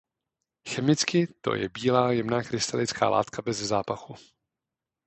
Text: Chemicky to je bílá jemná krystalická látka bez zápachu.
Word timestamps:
Chemicky 0.69 1.27
to 1.41 1.55
je 1.55 1.69
bílá 1.69 2.11
jemná 2.11 2.43
krystalická 2.43 3.09
látka 3.09 3.41
bez 3.41 3.57
zápachu. 3.57 4.15